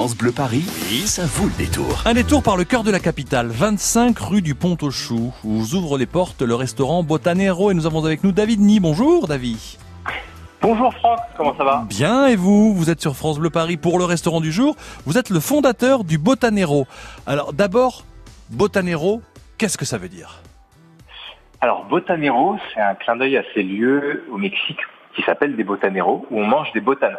France 0.00 0.16
Bleu 0.16 0.32
Paris, 0.32 0.64
et 0.90 1.06
ça 1.06 1.26
vaut 1.26 1.44
le 1.44 1.52
détour. 1.58 2.04
Un 2.06 2.14
détour 2.14 2.42
par 2.42 2.56
le 2.56 2.64
cœur 2.64 2.84
de 2.84 2.90
la 2.90 3.00
capitale, 3.00 3.48
25 3.48 4.18
rue 4.18 4.40
du 4.40 4.54
Pont 4.54 4.78
aux 4.80 4.90
Choux, 4.90 5.30
où 5.44 5.60
ouvre 5.74 5.98
les 5.98 6.06
portes 6.06 6.40
le 6.40 6.54
restaurant 6.54 7.02
Botanero 7.02 7.70
et 7.70 7.74
nous 7.74 7.84
avons 7.84 8.02
avec 8.02 8.24
nous 8.24 8.32
David 8.32 8.60
Ni. 8.60 8.80
Bonjour 8.80 9.28
David. 9.28 9.58
Bonjour 10.62 10.94
Franck, 10.94 11.18
comment 11.36 11.54
ça 11.54 11.64
va? 11.64 11.84
Bien 11.86 12.28
et 12.28 12.34
vous? 12.34 12.72
Vous 12.72 12.88
êtes 12.88 13.02
sur 13.02 13.14
France 13.14 13.38
Bleu 13.38 13.50
Paris 13.50 13.76
pour 13.76 13.98
le 13.98 14.06
restaurant 14.06 14.40
du 14.40 14.52
jour. 14.52 14.74
Vous 15.04 15.18
êtes 15.18 15.28
le 15.28 15.38
fondateur 15.38 16.02
du 16.02 16.16
Botanero. 16.16 16.86
Alors 17.26 17.52
d'abord, 17.52 18.04
Botanero, 18.48 19.20
qu'est-ce 19.58 19.76
que 19.76 19.84
ça 19.84 19.98
veut 19.98 20.08
dire? 20.08 20.40
Alors 21.60 21.84
Botanero, 21.84 22.56
c'est 22.72 22.80
un 22.80 22.94
clin 22.94 23.16
d'œil 23.16 23.36
à 23.36 23.42
ces 23.52 23.62
lieux 23.62 24.24
au 24.32 24.38
Mexique 24.38 24.80
qui 25.14 25.20
s'appellent 25.24 25.56
des 25.56 25.64
Botaneros, 25.64 26.24
où 26.30 26.40
on 26.40 26.46
mange 26.46 26.72
des 26.72 26.80
botanas. 26.80 27.18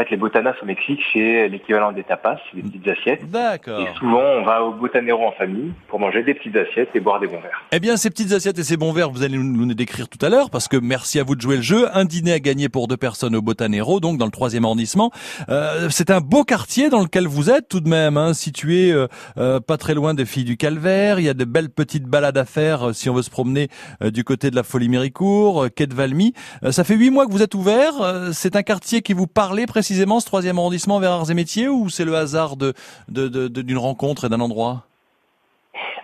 Fait, 0.00 0.10
les 0.10 0.16
botanas 0.16 0.54
au 0.62 0.64
Mexique, 0.64 1.00
c'est 1.12 1.48
l'équivalent 1.48 1.92
des 1.92 2.04
tapas, 2.04 2.38
des 2.54 2.62
petites 2.62 2.88
assiettes. 2.88 3.30
D'accord. 3.30 3.80
Et 3.80 3.98
souvent, 3.98 4.22
on 4.22 4.44
va 4.44 4.64
au 4.64 4.72
botanero 4.72 5.26
en 5.26 5.32
famille 5.32 5.72
pour 5.88 6.00
manger 6.00 6.22
des 6.22 6.32
petites 6.32 6.56
assiettes 6.56 6.88
et 6.94 7.00
boire 7.00 7.20
des 7.20 7.26
bons 7.26 7.40
verres. 7.40 7.62
Eh 7.70 7.80
bien, 7.80 7.98
ces 7.98 8.08
petites 8.08 8.32
assiettes 8.32 8.58
et 8.58 8.62
ces 8.62 8.78
bons 8.78 8.92
verres, 8.92 9.10
vous 9.10 9.22
allez 9.22 9.36
nous 9.36 9.68
les 9.68 9.74
décrire 9.74 10.08
tout 10.08 10.24
à 10.24 10.30
l'heure, 10.30 10.48
parce 10.48 10.68
que 10.68 10.78
merci 10.78 11.20
à 11.20 11.22
vous 11.22 11.36
de 11.36 11.40
jouer 11.42 11.56
le 11.56 11.62
jeu. 11.62 11.86
Un 11.92 12.06
dîner 12.06 12.32
à 12.32 12.40
gagner 12.40 12.70
pour 12.70 12.88
deux 12.88 12.96
personnes 12.96 13.36
au 13.36 13.42
Botanero, 13.42 14.00
donc 14.00 14.16
dans 14.16 14.24
le 14.24 14.30
troisième 14.30 14.64
arrondissement. 14.64 15.10
Euh, 15.50 15.88
c'est 15.90 16.10
un 16.10 16.20
beau 16.20 16.44
quartier 16.44 16.88
dans 16.88 17.00
lequel 17.00 17.26
vous 17.26 17.50
êtes 17.50 17.68
tout 17.68 17.80
de 17.80 17.88
même, 17.88 18.16
hein, 18.16 18.32
situé 18.32 18.92
euh, 18.92 19.06
euh, 19.36 19.60
pas 19.60 19.76
très 19.76 19.92
loin 19.92 20.14
des 20.14 20.24
Filles 20.24 20.44
du 20.44 20.56
Calvaire. 20.56 21.20
Il 21.20 21.26
y 21.26 21.28
a 21.28 21.34
de 21.34 21.44
belles 21.44 21.68
petites 21.68 22.06
balades 22.06 22.38
à 22.38 22.46
faire 22.46 22.94
si 22.94 23.10
on 23.10 23.14
veut 23.14 23.22
se 23.22 23.30
promener 23.30 23.68
du 24.00 24.24
côté 24.24 24.50
de 24.50 24.56
la 24.56 24.62
Folie 24.62 24.88
Méricourt, 24.88 25.66
quai 25.76 25.86
de 25.86 25.94
Valmy. 25.94 26.32
ça 26.70 26.84
fait 26.84 26.94
huit 26.94 27.10
mois 27.10 27.26
que 27.26 27.32
vous 27.32 27.42
êtes 27.42 27.54
ouvert. 27.54 27.92
c'est 28.32 28.56
un 28.56 28.62
quartier 28.62 29.02
qui 29.02 29.12
vous 29.12 29.26
parlait 29.26 29.66
précisément, 29.66 29.89
ce 29.94 30.26
troisième 30.26 30.58
arrondissement 30.58 31.00
vers 31.00 31.12
Arts 31.12 31.30
et 31.30 31.34
Métiers 31.34 31.68
ou 31.68 31.88
c'est 31.88 32.04
le 32.04 32.14
hasard 32.14 32.56
de, 32.56 32.72
d'une 33.08 33.78
rencontre 33.78 34.26
et 34.26 34.28
d'un 34.28 34.40
endroit? 34.40 34.84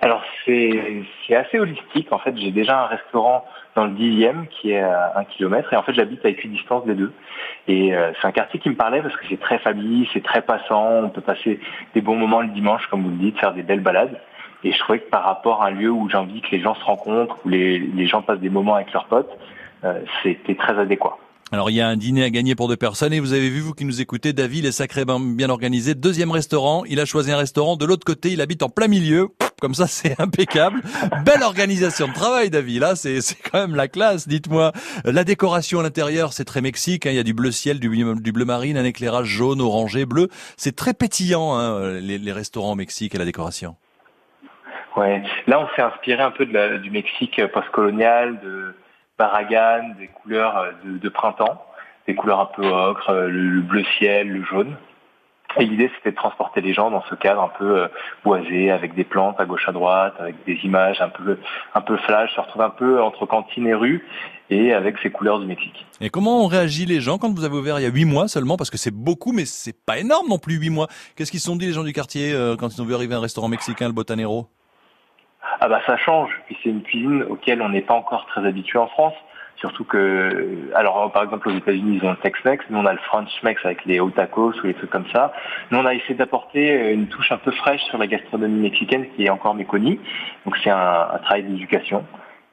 Alors 0.02 0.22
c'est, 0.44 1.04
assez 1.34 1.58
holistique. 1.58 2.12
En 2.12 2.18
fait, 2.18 2.36
j'ai 2.36 2.50
déjà 2.50 2.84
un 2.84 2.86
restaurant 2.86 3.44
dans 3.74 3.84
le 3.84 3.92
dixième 3.92 4.46
qui 4.46 4.70
est 4.70 4.80
à 4.80 5.12
un 5.16 5.24
kilomètre 5.24 5.72
et 5.72 5.76
en 5.76 5.82
fait 5.82 5.92
j'habite 5.92 6.24
à 6.24 6.28
équidistance 6.28 6.84
des 6.86 6.94
deux. 6.94 7.12
Et 7.68 7.94
euh, 7.94 8.12
c'est 8.20 8.26
un 8.26 8.32
quartier 8.32 8.60
qui 8.60 8.70
me 8.70 8.74
parlait 8.74 9.02
parce 9.02 9.16
que 9.16 9.24
c'est 9.28 9.40
très 9.40 9.58
famille, 9.58 10.08
c'est 10.12 10.22
très 10.22 10.42
passant, 10.42 11.02
on 11.04 11.08
peut 11.10 11.20
passer 11.20 11.60
des 11.94 12.00
bons 12.00 12.16
moments 12.16 12.40
le 12.40 12.48
dimanche 12.48 12.86
comme 12.86 13.02
vous 13.02 13.10
le 13.10 13.16
dites, 13.16 13.38
faire 13.38 13.52
des 13.52 13.62
belles 13.62 13.80
balades. 13.80 14.18
Et 14.64 14.72
je 14.72 14.78
trouvais 14.78 15.00
que 15.00 15.10
par 15.10 15.24
rapport 15.24 15.62
à 15.62 15.66
un 15.66 15.70
lieu 15.70 15.90
où 15.90 16.08
j'ai 16.08 16.16
envie 16.16 16.40
que 16.40 16.50
les 16.50 16.60
gens 16.60 16.74
se 16.74 16.84
rencontrent, 16.84 17.36
où 17.44 17.48
les, 17.48 18.06
gens 18.06 18.22
passent 18.22 18.40
des 18.40 18.50
moments 18.50 18.76
avec 18.76 18.92
leurs 18.92 19.06
potes, 19.06 19.36
euh, 19.84 20.00
c'était 20.22 20.54
très 20.54 20.78
adéquat. 20.78 21.18
Alors 21.52 21.70
il 21.70 21.74
y 21.74 21.80
a 21.80 21.86
un 21.86 21.96
dîner 21.96 22.24
à 22.24 22.30
gagner 22.30 22.56
pour 22.56 22.66
deux 22.66 22.76
personnes 22.76 23.12
et 23.12 23.20
vous 23.20 23.32
avez 23.32 23.48
vu, 23.48 23.60
vous 23.60 23.72
qui 23.72 23.84
nous 23.84 24.00
écoutez, 24.00 24.32
David 24.32 24.64
est 24.64 24.72
sacrément 24.72 25.20
bien 25.20 25.48
organisé. 25.48 25.94
Deuxième 25.94 26.32
restaurant, 26.32 26.84
il 26.86 26.98
a 26.98 27.04
choisi 27.04 27.30
un 27.30 27.36
restaurant 27.36 27.76
de 27.76 27.84
l'autre 27.84 28.04
côté, 28.04 28.30
il 28.30 28.40
habite 28.40 28.64
en 28.64 28.68
plein 28.68 28.88
milieu. 28.88 29.28
Comme 29.60 29.74
ça, 29.74 29.86
c'est 29.86 30.20
impeccable. 30.20 30.82
Belle 31.24 31.44
organisation 31.44 32.08
de 32.08 32.12
travail, 32.12 32.50
David. 32.50 32.80
Là, 32.80 32.96
c'est 32.96 33.20
quand 33.50 33.58
même 33.58 33.76
la 33.76 33.86
classe. 33.86 34.26
Dites-moi, 34.26 34.72
la 35.04 35.24
décoration 35.24 35.80
à 35.80 35.82
l'intérieur, 35.84 36.32
c'est 36.32 36.44
très 36.44 36.60
mexique. 36.60 37.06
Hein. 37.06 37.10
Il 37.10 37.16
y 37.16 37.20
a 37.20 37.22
du 37.22 37.32
bleu 37.32 37.52
ciel, 37.52 37.78
du, 37.78 37.88
bleu 37.88 38.44
marine, 38.44 38.76
un 38.76 38.84
éclairage 38.84 39.28
jaune, 39.28 39.60
orangé, 39.60 40.04
bleu. 40.04 40.28
C'est 40.56 40.74
très 40.74 40.94
pétillant, 40.94 41.54
hein, 41.54 42.00
les, 42.00 42.32
restaurants 42.32 42.72
au 42.72 42.74
Mexique 42.74 43.14
et 43.14 43.18
la 43.18 43.24
décoration. 43.24 43.76
Ouais. 44.96 45.22
Là, 45.46 45.60
on 45.60 45.68
s'est 45.74 45.82
inspiré 45.82 46.22
un 46.22 46.32
peu 46.32 46.44
du 46.44 46.90
Mexique 46.90 47.40
postcolonial, 47.52 48.40
de 48.40 48.74
Barragan, 49.18 49.94
des 49.98 50.08
couleurs 50.08 50.58
euh, 50.58 50.70
de, 50.84 51.08
printemps, 51.08 51.64
des 52.06 52.14
couleurs 52.14 52.40
un 52.40 52.50
peu 52.54 52.66
ocre, 52.66 53.10
euh, 53.10 53.28
le, 53.28 53.62
bleu 53.62 53.84
ciel, 53.98 54.28
le 54.28 54.44
jaune. 54.44 54.76
Et 55.58 55.64
l'idée, 55.64 55.90
c'était 55.96 56.10
de 56.10 56.16
transporter 56.16 56.60
les 56.60 56.74
gens 56.74 56.90
dans 56.90 57.02
ce 57.08 57.14
cadre 57.14 57.40
un 57.40 57.50
peu 57.56 57.78
euh, 57.78 57.88
boisé, 58.24 58.70
avec 58.70 58.94
des 58.94 59.04
plantes 59.04 59.40
à 59.40 59.46
gauche 59.46 59.66
à 59.68 59.72
droite, 59.72 60.14
avec 60.18 60.34
des 60.44 60.58
images 60.64 61.00
un 61.00 61.08
peu 61.08 61.38
un 61.74 61.80
peu 61.80 61.96
flash, 61.98 62.34
se 62.34 62.40
retrouve 62.40 62.60
un 62.60 62.70
peu 62.70 63.00
entre 63.00 63.24
cantine 63.24 63.66
et 63.66 63.72
rue, 63.72 64.06
et 64.50 64.74
avec 64.74 64.98
ces 65.02 65.10
couleurs 65.10 65.40
du 65.40 65.46
Mexique. 65.46 65.86
Et 66.02 66.10
comment 66.10 66.44
ont 66.44 66.46
réagi 66.46 66.84
les 66.84 67.00
gens 67.00 67.16
quand 67.16 67.34
vous 67.34 67.44
avez 67.44 67.56
ouvert 67.56 67.80
il 67.80 67.84
y 67.84 67.86
a 67.86 67.90
huit 67.90 68.04
mois 68.04 68.28
seulement? 68.28 68.58
Parce 68.58 68.68
que 68.68 68.76
c'est 68.76 68.94
beaucoup, 68.94 69.32
mais 69.32 69.46
c'est 69.46 69.82
pas 69.86 69.96
énorme 69.98 70.28
non 70.28 70.38
plus 70.38 70.56
huit 70.56 70.68
mois. 70.68 70.88
Qu'est-ce 71.14 71.30
qu'ils 71.30 71.40
se 71.40 71.46
sont 71.46 71.56
dit 71.56 71.66
les 71.66 71.72
gens 71.72 71.84
du 71.84 71.94
quartier 71.94 72.34
quand 72.58 72.68
ils 72.68 72.82
ont 72.82 72.84
vu 72.84 72.94
arriver 72.94 73.14
un 73.14 73.20
restaurant 73.20 73.48
mexicain, 73.48 73.86
le 73.86 73.94
Botanero? 73.94 74.50
Ah 75.60 75.68
bah 75.68 75.80
ça 75.86 75.96
change. 75.96 76.30
Puis 76.46 76.56
c'est 76.62 76.70
une 76.70 76.82
cuisine 76.82 77.22
auquel 77.24 77.62
on 77.62 77.68
n'est 77.68 77.82
pas 77.82 77.94
encore 77.94 78.26
très 78.26 78.46
habitué 78.46 78.78
en 78.78 78.88
France. 78.88 79.14
Surtout 79.58 79.84
que, 79.84 80.70
alors 80.74 81.10
par 81.12 81.22
exemple 81.22 81.48
aux 81.48 81.56
États-Unis 81.56 81.98
ils 82.02 82.06
ont 82.06 82.10
le 82.10 82.16
Tex-Mex, 82.18 82.66
nous 82.68 82.78
on 82.78 82.84
a 82.84 82.92
le 82.92 82.98
French 82.98 83.30
Mex 83.42 83.64
avec 83.64 83.84
les 83.86 84.00
hot 84.00 84.10
tacos 84.10 84.52
ou 84.62 84.66
les 84.66 84.74
trucs 84.74 84.90
comme 84.90 85.06
ça. 85.12 85.32
Nous 85.70 85.78
on 85.78 85.86
a 85.86 85.94
essayé 85.94 86.14
d'apporter 86.14 86.92
une 86.92 87.08
touche 87.08 87.32
un 87.32 87.38
peu 87.38 87.52
fraîche 87.52 87.82
sur 87.84 87.96
la 87.96 88.06
gastronomie 88.06 88.60
mexicaine 88.60 89.06
qui 89.16 89.24
est 89.24 89.30
encore 89.30 89.54
méconnue. 89.54 89.98
Donc 90.44 90.56
c'est 90.62 90.70
un, 90.70 91.18
travail 91.22 91.44
d'éducation. 91.44 92.04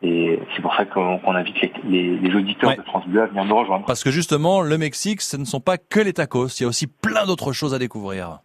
Et 0.01 0.39
c'est 0.55 0.61
pour 0.61 0.75
ça 0.75 0.85
qu'on 0.85 1.35
invite 1.35 1.55
les, 1.85 2.35
auditeurs 2.35 2.75
de 2.75 2.81
France 2.81 3.07
Bleu 3.07 3.21
à 3.21 3.25
venir 3.27 3.45
nous 3.45 3.55
rejoindre. 3.55 3.85
Parce 3.85 4.03
que 4.03 4.11
justement, 4.11 4.61
le 4.61 4.77
Mexique, 4.77 5.21
ce 5.21 5.37
ne 5.37 5.45
sont 5.45 5.61
pas 5.61 5.77
que 5.77 6.01
les 6.01 6.11
tacos, 6.11 6.47
il 6.59 6.63
y 6.63 6.65
a 6.65 6.67
aussi 6.67 6.87
plein 6.87 7.25
d'autres 7.25 7.53
choses 7.53 7.73
à 7.73 7.79
découvrir. 7.79 8.39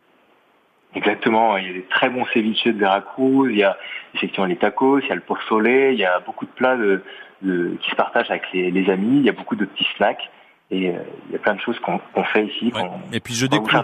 Exactement, 0.94 1.56
il 1.58 1.66
y 1.66 1.70
a 1.70 1.72
des 1.74 1.82
très 1.82 2.08
bons 2.08 2.24
ceviches 2.32 2.64
de 2.64 2.78
Veracruz, 2.78 3.50
il 3.50 3.58
y 3.58 3.62
a 3.62 3.76
effectivement 4.14 4.46
les 4.46 4.56
tacos, 4.56 5.00
il 5.00 5.08
y 5.08 5.12
a 5.12 5.14
le 5.14 5.20
pozole, 5.20 5.68
il 5.68 5.98
y 5.98 6.04
a 6.04 6.18
beaucoup 6.20 6.46
de 6.46 6.50
plats 6.50 6.78
qui 7.42 7.90
se 7.90 7.94
partagent 7.94 8.30
avec 8.30 8.50
les, 8.52 8.90
amis, 8.90 9.18
il 9.18 9.24
y 9.24 9.28
a 9.28 9.32
beaucoup 9.32 9.54
de 9.54 9.66
petits 9.66 9.86
snacks. 9.96 10.30
Et 10.70 10.90
euh, 10.90 10.98
il 11.28 11.32
y 11.32 11.36
a 11.36 11.38
plein 11.38 11.54
de 11.54 11.60
choses 11.60 11.78
qu'on 11.80 12.24
fait 12.24 12.44
ici. 12.44 12.70
Et 13.10 13.20
puis 13.20 13.34
je 13.34 13.46
découvre. 13.46 13.82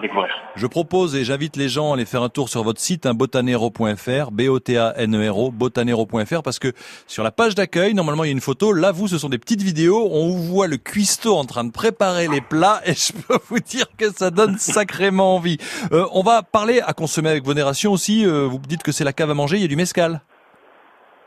Je 0.55 0.67
propose 0.67 1.15
et 1.15 1.23
j'invite 1.23 1.55
les 1.55 1.67
gens 1.67 1.91
à 1.91 1.95
aller 1.95 2.05
faire 2.05 2.21
un 2.21 2.29
tour 2.29 2.47
sur 2.47 2.63
votre 2.63 2.79
site, 2.79 3.07
hein, 3.07 3.15
botanero.fr, 3.15 4.29
B-O-T-A-N-E-R-O, 4.31 5.49
botanero.fr, 5.49 6.43
parce 6.43 6.59
que 6.59 6.73
sur 7.07 7.23
la 7.23 7.31
page 7.31 7.55
d'accueil, 7.55 7.95
normalement 7.95 8.23
il 8.23 8.27
y 8.27 8.29
a 8.29 8.33
une 8.33 8.39
photo. 8.39 8.71
Là, 8.71 8.91
vous, 8.91 9.07
ce 9.07 9.17
sont 9.17 9.29
des 9.29 9.39
petites 9.39 9.63
vidéos. 9.63 10.07
On 10.11 10.27
vous 10.27 10.43
voit 10.43 10.67
le 10.67 10.77
cuistot 10.77 11.35
en 11.35 11.45
train 11.45 11.63
de 11.63 11.71
préparer 11.71 12.27
les 12.27 12.41
plats, 12.41 12.81
et 12.85 12.93
je 12.93 13.13
peux 13.13 13.39
vous 13.49 13.59
dire 13.59 13.87
que 13.97 14.11
ça 14.11 14.29
donne 14.29 14.57
sacrément 14.59 15.35
envie. 15.35 15.57
Euh, 15.91 16.05
on 16.13 16.21
va 16.21 16.43
parler 16.43 16.81
à 16.85 16.93
consommer 16.93 17.29
avec 17.29 17.47
modération 17.47 17.93
aussi. 17.93 18.27
Euh, 18.27 18.45
vous 18.45 18.59
dites 18.59 18.83
que 18.83 18.91
c'est 18.91 19.03
la 19.03 19.13
cave 19.13 19.31
à 19.31 19.33
manger. 19.33 19.57
Il 19.57 19.63
y 19.63 19.65
a 19.65 19.69
du 19.69 19.75
mescal. 19.75 20.21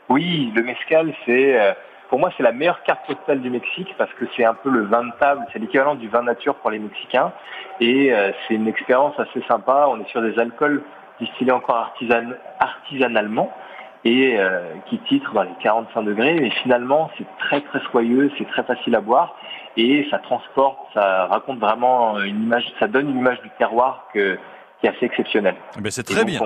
Oui, 0.07 0.51
le 0.55 0.63
mescal, 0.63 1.13
c'est 1.25 1.75
pour 2.09 2.19
moi, 2.19 2.31
c'est 2.35 2.43
la 2.43 2.51
meilleure 2.51 2.81
carte 2.83 3.05
postale 3.05 3.39
du 3.41 3.49
Mexique 3.49 3.93
parce 3.97 4.11
que 4.13 4.25
c'est 4.35 4.43
un 4.43 4.55
peu 4.55 4.69
le 4.69 4.85
vin 4.85 5.03
de 5.03 5.11
table, 5.19 5.45
c'est 5.53 5.59
l'équivalent 5.59 5.95
du 5.95 6.09
vin 6.09 6.23
nature 6.23 6.55
pour 6.55 6.71
les 6.71 6.79
Mexicains. 6.79 7.31
Et 7.79 8.11
euh, 8.11 8.31
c'est 8.47 8.55
une 8.55 8.67
expérience 8.67 9.17
assez 9.19 9.41
sympa. 9.47 9.85
On 9.89 9.99
est 10.01 10.09
sur 10.09 10.21
des 10.21 10.37
alcools 10.39 10.81
distillés 11.21 11.51
encore 11.51 11.93
artisanalement 12.59 13.53
et 14.05 14.39
euh, 14.39 14.73
qui 14.87 14.97
titrent 14.99 15.33
dans 15.33 15.43
les 15.43 15.53
45 15.61 16.01
degrés. 16.01 16.39
Mais 16.39 16.49
finalement, 16.63 17.11
c'est 17.17 17.27
très 17.37 17.61
très 17.61 17.79
soyeux, 17.91 18.31
c'est 18.37 18.47
très 18.47 18.63
facile 18.63 18.95
à 18.95 19.01
boire 19.01 19.35
et 19.77 20.07
ça 20.09 20.17
transporte, 20.17 20.79
ça 20.93 21.27
raconte 21.27 21.59
vraiment 21.59 22.19
une 22.19 22.43
image, 22.43 22.65
ça 22.79 22.87
donne 22.87 23.09
une 23.09 23.19
image 23.19 23.41
du 23.41 23.49
terroir 23.59 24.07
que 24.13 24.37
qui 24.79 24.87
est 24.87 24.89
assez 24.89 25.05
exceptionnel. 25.05 25.55
Eh 25.77 25.81
ben 25.81 25.91
c'est 25.91 26.03
très 26.03 26.23
bien. 26.23 26.39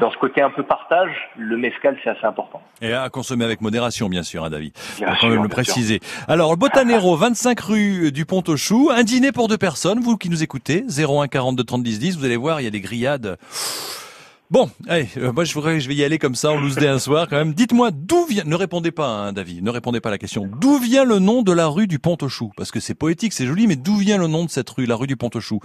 Dans 0.00 0.10
ce 0.10 0.16
côté 0.18 0.42
un 0.42 0.50
peu 0.50 0.62
partage, 0.62 1.10
le 1.36 1.56
mescal 1.56 1.96
c'est 2.02 2.10
assez 2.10 2.24
important. 2.24 2.60
Et 2.80 2.92
à 2.92 3.08
consommer 3.08 3.44
avec 3.44 3.60
modération, 3.60 4.08
bien 4.08 4.22
sûr, 4.22 4.44
hein, 4.44 4.50
David. 4.50 4.72
Bien 4.98 5.14
quand 5.20 5.28
même 5.28 5.42
le 5.42 5.48
préciser. 5.48 6.00
Alors, 6.28 6.56
Botanero, 6.56 7.16
25 7.24 7.60
rue 7.60 8.12
du 8.12 8.26
Pont 8.26 8.42
aux 8.48 8.56
Choux, 8.56 8.90
un 8.94 9.04
dîner 9.04 9.32
pour 9.32 9.48
deux 9.48 9.58
personnes, 9.58 10.00
vous 10.00 10.16
qui 10.16 10.30
nous 10.30 10.42
écoutez, 10.42 10.84
01 10.88 11.28
42 11.28 11.64
30 11.64 11.82
10 11.82 11.98
10, 11.98 12.18
vous 12.18 12.24
allez 12.24 12.36
voir, 12.36 12.60
il 12.60 12.64
y 12.64 12.66
a 12.66 12.70
des 12.70 12.80
grillades. 12.80 13.36
Bon, 14.50 14.70
allez, 14.88 15.08
euh, 15.16 15.32
moi 15.32 15.44
je 15.44 15.54
voudrais, 15.54 15.80
je 15.80 15.88
vais 15.88 15.94
y 15.94 16.04
aller 16.04 16.18
comme 16.18 16.34
ça, 16.34 16.52
on 16.52 16.60
loose 16.60 16.78
un 16.78 16.98
soir 16.98 17.28
quand 17.28 17.36
même. 17.36 17.54
Dites-moi 17.54 17.90
d'où 17.92 18.26
vient, 18.26 18.44
ne 18.44 18.54
répondez 18.54 18.92
pas, 18.92 19.08
hein, 19.08 19.32
David, 19.32 19.64
ne 19.64 19.70
répondez 19.70 20.00
pas 20.00 20.10
à 20.10 20.12
la 20.12 20.18
question. 20.18 20.46
D'où 20.60 20.78
vient 20.78 21.04
le 21.04 21.18
nom 21.18 21.42
de 21.42 21.50
la 21.50 21.66
rue 21.66 21.86
du 21.86 21.98
Pont 21.98 22.18
aux 22.20 22.28
Choux 22.28 22.52
Parce 22.56 22.70
que 22.70 22.78
c'est 22.78 22.94
poétique, 22.94 23.32
c'est 23.32 23.46
joli, 23.46 23.66
mais 23.66 23.76
d'où 23.76 23.96
vient 23.96 24.18
le 24.18 24.26
nom 24.26 24.44
de 24.44 24.50
cette 24.50 24.68
rue, 24.68 24.84
la 24.84 24.96
rue 24.96 25.06
du 25.06 25.16
Pont 25.16 25.30
aux 25.34 25.40
Choux 25.40 25.60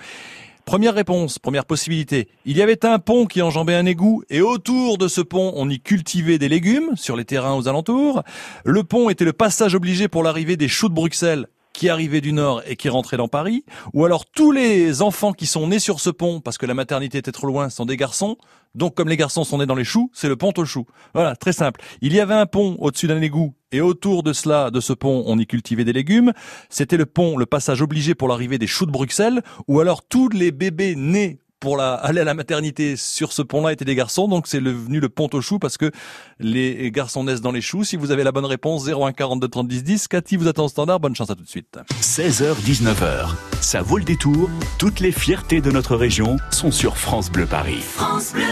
Première 0.70 0.94
réponse, 0.94 1.40
première 1.40 1.66
possibilité. 1.66 2.28
Il 2.46 2.56
y 2.56 2.62
avait 2.62 2.86
un 2.86 3.00
pont 3.00 3.26
qui 3.26 3.42
enjambait 3.42 3.74
un 3.74 3.88
égout 3.88 4.22
et 4.30 4.42
autour 4.42 5.00
de 5.00 5.08
ce 5.08 5.20
pont, 5.20 5.52
on 5.56 5.68
y 5.68 5.80
cultivait 5.80 6.38
des 6.38 6.48
légumes 6.48 6.92
sur 6.96 7.16
les 7.16 7.26
terrains 7.26 7.56
aux 7.56 7.68
alentours. 7.68 8.22
Le 8.66 8.84
pont 8.84 9.10
était 9.10 9.26
le 9.26 9.34
passage 9.34 9.74
obligé 9.74 10.08
pour 10.08 10.22
l'arrivée 10.22 10.58
des 10.58 10.68
choux 10.68 10.88
de 10.88 10.94
Bruxelles 10.94 11.48
qui 11.80 11.88
arrivaient 11.88 12.20
du 12.20 12.34
Nord 12.34 12.62
et 12.68 12.76
qui 12.76 12.90
rentraient 12.90 13.16
dans 13.16 13.30
Paris, 13.30 13.64
ou 13.94 14.04
alors 14.04 14.26
tous 14.26 14.52
les 14.52 15.02
enfants 15.02 15.32
qui 15.32 15.46
sont 15.46 15.70
nés 15.70 15.80
sur 15.80 16.02
ce 16.02 16.10
pont 16.10 16.42
parce 16.42 16.58
que 16.58 16.66
la 16.66 16.74
maternité 16.74 17.20
était 17.20 17.32
trop 17.32 17.48
loin 17.48 17.70
sont 17.70 17.86
des 17.86 17.96
garçons, 17.96 18.36
donc 18.76 18.96
comme 18.96 19.08
les 19.08 19.16
garçons 19.16 19.46
sont 19.46 19.60
nés 19.60 19.66
dans 19.66 19.76
les 19.76 19.86
choux, 19.86 20.12
c'est 20.14 20.28
le 20.28 20.36
pont 20.36 20.52
aux 20.58 20.66
choux. 20.66 20.86
Voilà, 21.14 21.38
très 21.38 21.54
simple. 21.54 21.80
Il 22.02 22.14
y 22.14 22.20
avait 22.20 22.34
un 22.34 22.46
pont 22.48 22.76
au-dessus 22.80 23.08
d'un 23.08 23.22
égout 23.22 23.54
et 23.72 23.80
autour 23.80 24.24
de 24.24 24.34
cela, 24.34 24.72
de 24.72 24.82
ce 24.82 24.92
pont, 24.92 25.24
on 25.26 25.40
y 25.40 25.48
cultivait 25.48 25.86
des 25.86 25.94
légumes. 25.94 26.34
C'était 26.68 26.98
le 26.98 27.06
pont, 27.06 27.38
le 27.38 27.46
passage 27.46 27.82
obligé 27.82 28.14
pour 28.14 28.28
l'arrivée 28.28 28.58
des 28.58 28.68
choux 28.68 28.86
de 28.86 28.92
Bruxelles, 28.92 29.42
ou 29.70 29.80
alors 29.80 30.04
tous 30.04 30.28
les 30.28 30.52
bébés 30.52 30.96
nés 30.98 31.40
pour 31.60 31.78
la, 31.78 31.94
aller 31.94 32.22
à 32.22 32.24
la 32.24 32.34
maternité 32.34 32.96
sur 32.96 33.34
ce 33.34 33.42
pont-là 33.42 33.74
étaient 33.74 33.86
des 33.86 33.96
garçons, 33.96 34.28
donc 34.28 34.48
c'est 34.48 34.60
venu 34.60 35.00
le 35.00 35.10
pont 35.10 35.30
aux 35.34 35.42
choux 35.42 35.60
parce 35.60 35.78
que 35.78 35.92
les 36.40 36.92
garçons 36.92 37.24
naissent 37.24 37.42
dans 37.42 37.52
les 37.52 37.62
choux. 37.62 37.84
Si 37.84 37.98
vous 37.98 38.12
avez 38.12 38.24
la 38.24 38.32
bonne 38.32 38.46
réponse, 38.46 38.88
01 38.88 39.12
42 39.12 39.48
30 39.48 39.68
10 39.68 39.84
10. 39.84 40.08
Cathy 40.08 40.38
vous 40.38 40.48
attend 40.48 40.66
au 40.66 40.70
standard. 40.70 41.00
Bonne 41.00 41.16
chance 41.16 41.30
à 41.30 41.36
tout 41.36 41.44
de 41.44 41.50
suite. 41.50 41.80
16h 42.02 42.56
19h. 42.64 43.30
Ça 43.62 43.82
vaut 43.82 43.98
le 43.98 44.04
détour. 44.04 44.50
Toutes 44.78 45.00
les 45.00 45.12
fiertés 45.12 45.62
de 45.62 45.72
notre 45.72 45.96
région 45.96 46.38
sont 46.52 46.72
sur 46.72 46.98
France 46.98 47.32
Bleu 47.32 47.46
Paris. 47.46 47.80
France 47.82 48.34
Bleu. 48.34 48.44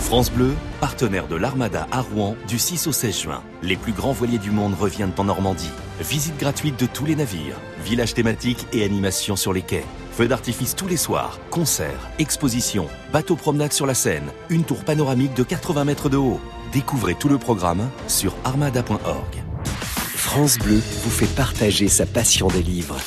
France 0.00 0.30
Bleu, 0.30 0.52
partenaire 0.80 1.28
de 1.28 1.36
l'Armada 1.36 1.86
à 1.92 2.00
Rouen 2.00 2.36
du 2.48 2.58
6 2.58 2.86
au 2.86 2.92
16 2.92 3.20
juin. 3.20 3.42
Les 3.62 3.76
plus 3.76 3.92
grands 3.92 4.12
voiliers 4.12 4.38
du 4.38 4.50
monde 4.50 4.74
reviennent 4.74 5.12
en 5.16 5.24
Normandie. 5.24 5.70
Visite 6.00 6.36
gratuite 6.38 6.78
de 6.78 6.86
tous 6.86 7.06
les 7.06 7.14
navires, 7.14 7.56
village 7.84 8.14
thématique 8.14 8.66
et 8.72 8.84
animation 8.84 9.36
sur 9.36 9.52
les 9.52 9.62
quais. 9.62 9.84
Feux 10.12 10.28
d'artifice 10.28 10.76
tous 10.76 10.86
les 10.86 10.98
soirs, 10.98 11.40
concerts, 11.50 12.10
expositions, 12.18 12.86
bateaux 13.14 13.34
promenade 13.34 13.72
sur 13.72 13.86
la 13.86 13.94
Seine, 13.94 14.30
une 14.50 14.62
tour 14.62 14.84
panoramique 14.84 15.32
de 15.32 15.42
80 15.42 15.86
mètres 15.86 16.10
de 16.10 16.18
haut. 16.18 16.38
Découvrez 16.70 17.14
tout 17.14 17.30
le 17.30 17.38
programme 17.38 17.88
sur 18.08 18.34
armada.org. 18.44 19.42
France 19.86 20.58
Bleu 20.58 20.82
vous 21.02 21.10
fait 21.10 21.34
partager 21.34 21.88
sa 21.88 22.04
passion 22.04 22.48
des 22.48 22.62
livres. 22.62 22.98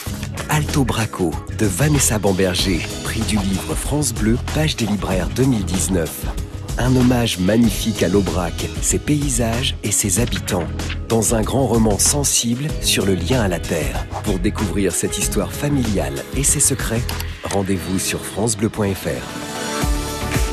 Alto 0.50 0.84
Braco 0.84 1.32
de 1.60 1.68
Vanessa 1.68 2.18
Bamberger, 2.18 2.82
prix 3.04 3.22
du 3.22 3.38
livre 3.38 3.76
France 3.76 4.12
Bleu, 4.12 4.38
page 4.56 4.76
des 4.76 4.88
libraires 4.88 5.30
2019. 5.36 6.45
Un 6.78 6.94
hommage 6.96 7.40
magnifique 7.40 8.04
à 8.04 8.10
l'Aubrac, 8.10 8.68
ses 8.82 9.00
paysages 9.00 9.76
et 9.84 9.92
ses 9.92 10.20
habitants, 10.20 10.68
dans 11.08 11.34
un 11.34 11.42
grand 11.42 11.68
roman 11.68 11.98
sensible 11.98 12.68
sur 12.82 13.06
le 13.06 13.16
lien 13.16 13.42
à 13.42 13.48
la 13.48 13.60
terre. 13.60 14.06
Pour 14.24 14.40
découvrir 14.40 14.92
cette 14.92 15.18
histoire 15.18 15.54
familiale 15.54 16.16
et 16.36 16.44
ses 16.44 16.60
secrets, 16.60 17.02
rendez-vous 17.44 17.98
sur 17.98 18.26
francebleu.fr. 18.26 19.24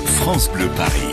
France 0.06 0.48
Bleu 0.52 0.68
Paris. 0.76 1.11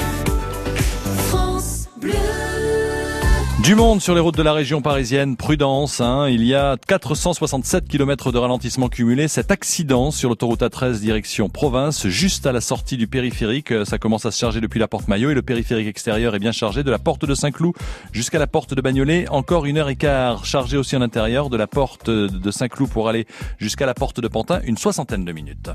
Du 3.69 3.75
monde 3.75 4.01
sur 4.01 4.15
les 4.15 4.19
routes 4.19 4.35
de 4.35 4.41
la 4.41 4.53
région 4.53 4.81
parisienne, 4.81 5.37
prudence, 5.37 6.01
hein, 6.01 6.27
il 6.27 6.43
y 6.43 6.55
a 6.55 6.75
467 6.87 7.87
km 7.87 8.31
de 8.31 8.39
ralentissement 8.39 8.89
cumulé. 8.89 9.27
Cet 9.27 9.51
accident 9.51 10.09
sur 10.09 10.29
l'autoroute 10.29 10.61
A13 10.61 10.99
direction 10.99 11.49
province, 11.49 12.07
juste 12.07 12.47
à 12.47 12.51
la 12.51 12.61
sortie 12.61 12.97
du 12.97 13.05
périphérique, 13.05 13.71
ça 13.85 13.99
commence 13.99 14.25
à 14.25 14.31
se 14.31 14.39
charger 14.39 14.59
depuis 14.59 14.79
la 14.79 14.87
porte 14.87 15.07
Maillot 15.07 15.29
et 15.29 15.33
le 15.35 15.43
périphérique 15.43 15.87
extérieur 15.87 16.33
est 16.33 16.39
bien 16.39 16.51
chargé 16.51 16.81
de 16.81 16.89
la 16.89 16.97
porte 16.97 17.25
de 17.25 17.35
Saint-Cloud 17.35 17.75
jusqu'à 18.11 18.39
la 18.39 18.47
porte 18.47 18.73
de 18.73 18.81
Bagnolet. 18.81 19.27
Encore 19.29 19.67
une 19.67 19.77
heure 19.77 19.89
et 19.89 19.95
quart 19.95 20.45
chargé 20.45 20.75
aussi 20.75 20.95
en 20.95 21.01
intérieur 21.03 21.51
de 21.51 21.57
la 21.57 21.67
porte 21.67 22.09
de 22.09 22.49
Saint-Cloud 22.49 22.89
pour 22.89 23.07
aller 23.07 23.27
jusqu'à 23.59 23.85
la 23.85 23.93
porte 23.93 24.19
de 24.19 24.27
Pantin, 24.27 24.61
une 24.63 24.77
soixantaine 24.77 25.25
de 25.25 25.31
minutes. 25.31 25.69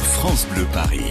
France 0.00 0.46
Bleu 0.54 0.64
Paris. 0.72 1.10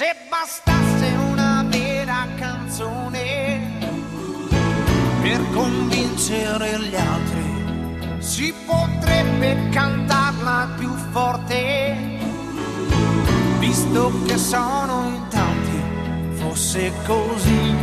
Se 0.00 0.16
bastasse 0.30 1.14
una 1.30 1.62
vera 1.68 2.26
canzone 2.38 3.60
per 5.20 5.42
convincere 5.52 6.78
gli 6.78 6.94
altri, 6.94 8.16
si 8.22 8.54
potrebbe 8.64 9.68
cantarla 9.68 10.70
più 10.78 10.88
forte, 11.12 12.18
visto 13.58 14.10
che 14.24 14.38
sono 14.38 15.06
in 15.06 15.28
tanti, 15.28 15.82
fosse 16.38 16.92
così, 17.04 17.74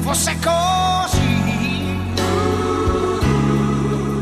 fosse 0.00 0.36
così, 0.44 1.42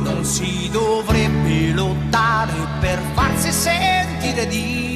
non 0.04 0.20
si 0.22 0.68
dovrebbe 0.70 1.72
lottare 1.72 2.54
per 2.78 3.00
farsi 3.14 3.50
sentire 3.50 4.46
di 4.46 4.95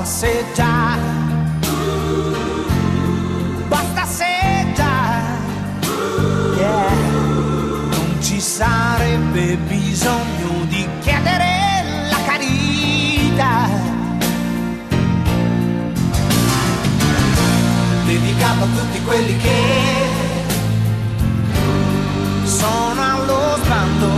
Bastasse 0.00 0.44
già, 0.54 0.96
bastasse 3.68 4.72
già, 4.74 5.20
yeah. 6.56 6.88
non 7.90 8.16
ci 8.22 8.40
sarebbe 8.40 9.56
bisogno 9.56 10.64
di 10.68 10.88
chiedere 11.00 11.48
vita 12.38 13.68
dedicato 18.06 18.64
a 18.64 18.68
tutti 18.68 19.02
quelli 19.04 19.36
che 19.36 19.60
sono 22.44 23.02
allo 23.02 23.56
sbando. 23.62 24.08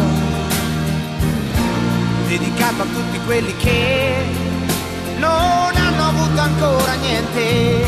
Dedicato 2.29 2.83
a 2.83 2.87
tutti 2.87 3.19
quelli 3.27 3.57
che 3.57 4.25
non 5.19 5.62
ancora 6.43 6.95
niente. 6.95 7.85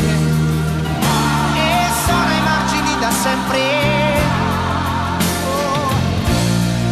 E 1.55 1.87
sono 2.05 2.27
ai 2.35 2.41
margini 2.41 2.99
da 2.99 3.11
sempre. 3.11 3.61
Oh, 5.45 5.93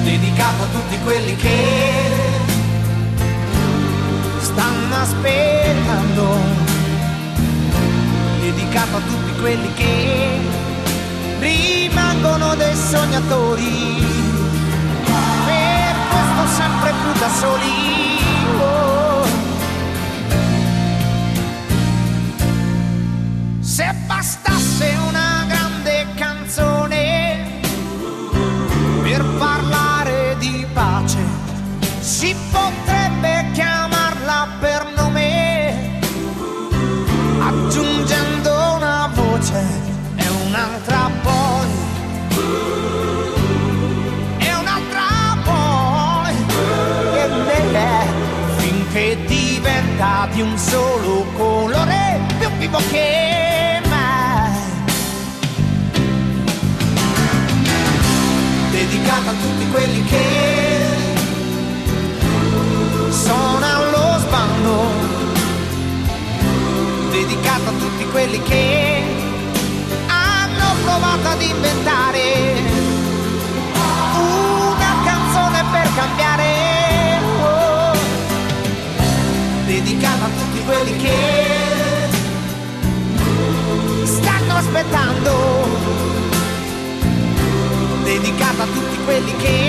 dedicato 0.03 0.63
a 0.63 0.67
tutti 0.67 0.97
quelli 1.03 1.35
che 1.35 2.11
stanno 4.39 4.95
aspettando, 4.95 6.37
dedicato 8.41 8.97
a 8.97 9.01
tutti 9.01 9.39
quelli 9.39 9.73
che 9.73 10.39
rimangono 11.39 12.55
dei 12.55 12.75
sognatori, 12.75 14.05
per 15.45 15.95
questo 16.11 16.55
sempre 16.55 16.93
più 17.01 17.19
da 17.19 17.29
soli. 17.29 18.12
Quelli 59.73 60.03
che 60.05 60.25
sono 63.09 63.65
allo 63.65 64.19
sbando 64.19 65.13
tutti 67.79 68.05
quelli 68.11 68.41
che 68.43 69.03
hanno 70.07 70.75
provato 70.83 71.27
ad 71.27 71.41
inventare 71.41 72.21
una 74.15 74.93
canzone 75.03 75.63
per 75.71 75.89
cambiare. 75.95 77.19
Oh, 77.41 77.91
dedicata 79.65 80.25
a 80.25 80.29
tutti 80.29 80.63
quelli 80.65 80.97
che 80.97 82.09
stanno 84.03 84.55
aspettando. 84.55 85.91
Dedicata 88.03 88.63
a 88.63 88.65
tutti 88.65 88.97
quelli 89.05 89.35
che 89.37 89.62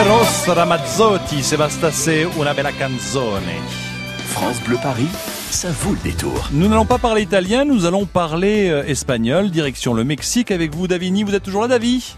Eros 0.00 0.46
Ramazzotti, 0.46 1.42
se 1.42 1.56
bastasse 1.56 2.26
una 2.38 2.54
bella 2.54 2.72
canzone. 2.72 3.60
France 4.28 4.58
Bleu 4.62 4.78
Paris, 4.82 5.08
ça 5.50 5.68
vaut 5.70 5.92
le 5.92 5.98
détour. 6.02 6.48
Nous 6.52 6.68
n'allons 6.68 6.86
pas 6.86 6.96
parler 6.96 7.20
italien, 7.20 7.66
nous 7.66 7.84
allons 7.84 8.06
parler 8.06 8.70
euh, 8.70 8.82
espagnol, 8.86 9.50
direction 9.50 9.92
le 9.92 10.04
Mexique 10.04 10.52
avec 10.52 10.74
vous 10.74 10.88
Davini. 10.88 11.22
Vous 11.22 11.34
êtes 11.34 11.42
toujours 11.42 11.60
là 11.60 11.68
Davi? 11.68 12.16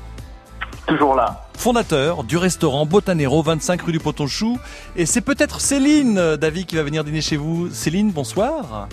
Toujours 0.92 1.14
là. 1.14 1.40
Fondateur 1.54 2.22
du 2.22 2.36
restaurant 2.36 2.84
Botanero, 2.84 3.42
25 3.42 3.80
rue 3.80 3.92
du 3.92 3.98
Potonchou. 3.98 4.58
Et 4.94 5.06
c'est 5.06 5.22
peut-être 5.22 5.58
Céline, 5.58 6.18
euh, 6.18 6.36
David, 6.36 6.66
qui 6.66 6.76
va 6.76 6.82
venir 6.82 7.02
dîner 7.02 7.22
chez 7.22 7.38
vous. 7.38 7.70
Céline, 7.70 8.10
bonsoir. 8.10 8.88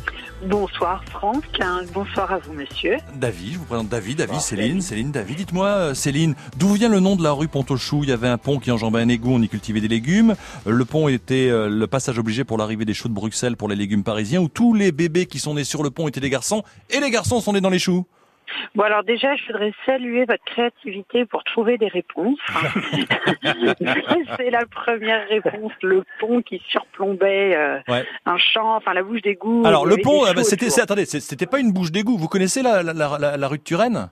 Bonsoir 0.48 1.04
Franck, 1.12 1.44
bonsoir 1.94 2.32
à 2.32 2.38
vous 2.38 2.54
monsieur. 2.54 2.96
David, 3.16 3.52
je 3.52 3.58
vous 3.58 3.66
présente 3.66 3.90
David, 3.90 4.20
David, 4.20 4.40
Céline, 4.40 4.80
Céline, 4.80 5.12
David. 5.12 5.36
Dites-moi 5.36 5.68
euh, 5.68 5.94
Céline, 5.94 6.36
d'où 6.56 6.70
vient 6.70 6.88
le 6.88 7.02
nom 7.02 7.18
de 7.18 7.24
la 7.24 7.34
rue 7.34 7.50
Pontochou 7.50 8.04
Il 8.04 8.10
y 8.10 8.14
avait 8.14 8.30
un 8.30 8.38
pont 8.38 8.60
qui 8.60 8.72
enjambait 8.72 9.02
un 9.02 9.10
égout, 9.10 9.34
on 9.34 9.42
y 9.42 9.50
cultivait 9.50 9.82
des 9.82 9.90
légumes. 9.90 10.36
Euh, 10.68 10.72
Le 10.72 10.86
pont 10.86 11.10
était 11.10 11.50
le 11.52 11.86
passage 11.88 12.18
obligé 12.18 12.46
pour 12.46 12.58
l'arrivée 12.58 12.86
des 12.86 12.94
choux 12.94 13.10
de 13.10 13.14
Bruxelles 13.14 13.58
pour 13.58 13.68
les 13.68 13.76
légumes 13.76 14.06
parisiens, 14.06 14.40
où 14.40 14.48
tous 14.48 14.74
les 14.74 14.94
bébés 14.94 15.26
qui 15.26 15.40
sont 15.40 15.56
nés 15.56 15.66
sur 15.66 15.84
le 15.84 15.90
pont 15.90 16.08
étaient 16.08 16.22
des 16.22 16.30
garçons, 16.30 16.64
et 16.90 17.02
les 17.02 17.12
garçons 17.12 17.42
sont 17.42 17.52
nés 17.52 17.60
dans 17.60 17.70
les 17.70 17.78
choux. 17.80 18.06
Bon 18.76 18.84
alors 18.84 19.04
déjà 19.04 19.36
je 19.36 19.46
voudrais 19.48 19.74
saluer 19.86 20.26
votre 20.26 20.44
créativité 20.46 21.26
pour 21.26 21.44
trouver 21.44 21.78
des 21.78 21.88
réponses. 21.88 22.40
C'est 24.38 24.50
la 24.50 24.66
première 24.66 25.28
réponse, 25.28 25.72
le 25.82 26.04
pont 26.20 26.42
qui 26.42 26.62
surplombait 26.70 27.56
euh, 27.56 27.80
Ouais. 27.88 28.06
un 28.26 28.38
champ, 28.38 28.76
enfin 28.76 28.94
la 28.94 29.04
bouche 29.04 29.22
d'égout. 29.22 29.64
Alors 29.66 29.86
le 29.86 29.98
pont, 29.98 30.26
euh, 30.26 30.34
bah, 30.34 30.44
c'était, 30.44 30.68
attendez, 30.82 31.06
c'était 31.06 31.46
pas 31.46 31.60
une 31.60 31.72
bouche 31.72 31.92
d'égout. 31.92 32.18
Vous 32.18 32.28
connaissez 32.28 32.62
la, 32.62 32.84
la, 32.84 32.94
la- 32.94 33.18
la- 33.20 33.38
la 33.38 33.48
rue 33.48 33.58
de 33.58 33.64
Turenne? 33.64 34.10